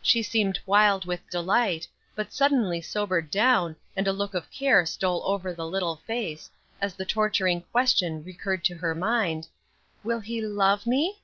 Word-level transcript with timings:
She 0.00 0.22
seemed 0.22 0.60
wild 0.64 1.06
with 1.06 1.28
delight; 1.28 1.88
but 2.14 2.32
suddenly 2.32 2.80
sobered 2.80 3.32
down, 3.32 3.74
and 3.96 4.06
a 4.06 4.12
look 4.12 4.32
of 4.32 4.48
care 4.52 4.86
stole 4.86 5.24
over 5.26 5.52
the 5.52 5.66
little 5.66 5.96
face, 6.06 6.48
as 6.80 6.94
the 6.94 7.04
torturing 7.04 7.62
question 7.72 8.22
recurred 8.22 8.62
to 8.66 8.76
her 8.76 8.94
mind, 8.94 9.48
"_Will 10.04 10.22
he 10.22 10.40
love 10.40 10.86
me? 10.86 11.20